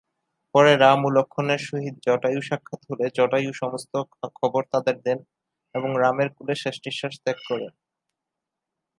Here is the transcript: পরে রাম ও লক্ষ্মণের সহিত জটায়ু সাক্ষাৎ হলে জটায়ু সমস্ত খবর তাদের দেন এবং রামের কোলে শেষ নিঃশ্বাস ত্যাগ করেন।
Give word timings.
পরে 0.55 0.73
রাম 0.75 0.99
ও 1.05 1.09
লক্ষ্মণের 1.17 1.61
সহিত 1.67 1.95
জটায়ু 2.05 2.41
সাক্ষাৎ 2.41 2.81
হলে 2.89 3.05
জটায়ু 3.17 3.51
সমস্ত 3.53 3.93
খবর 4.39 4.61
তাদের 4.73 4.95
দেন 5.05 5.19
এবং 5.75 5.89
রামের 6.03 6.29
কোলে 6.35 6.55
শেষ 6.63 6.75
নিঃশ্বাস 6.85 7.15
ত্যাগ 7.23 7.37
করেন। 7.49 7.71